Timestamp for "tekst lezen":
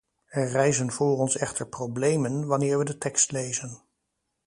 2.97-3.81